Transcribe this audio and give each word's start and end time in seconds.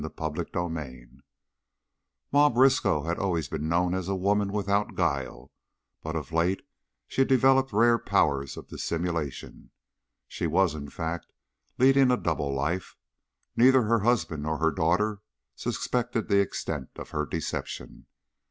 CHAPTER 0.17 0.47
XIII 0.51 1.19
Ma 2.31 2.49
Briskow 2.49 3.07
always 3.19 3.47
had 3.49 3.59
been 3.59 3.69
known 3.69 3.93
as 3.93 4.07
a 4.07 4.15
woman 4.15 4.51
without 4.51 4.95
guile, 4.95 5.51
but 6.01 6.15
of 6.15 6.31
late 6.31 6.63
she 7.07 7.21
had 7.21 7.27
developed 7.27 7.71
rare 7.71 7.99
powers 7.99 8.57
of 8.57 8.67
dissimulation. 8.69 9.69
She 10.27 10.47
was, 10.47 10.73
in 10.73 10.89
fact, 10.89 11.27
leading 11.77 12.09
a 12.09 12.17
double 12.17 12.51
life, 12.51 12.97
and 13.55 13.63
neither 13.63 13.83
her 13.83 13.99
husband 13.99 14.41
nor 14.41 14.57
her 14.57 14.71
daughter 14.71 15.21
suspected 15.55 16.29
the 16.29 16.39
extent 16.39 16.89
of 16.95 17.11
her 17.11 17.27
deception. 17.27 18.07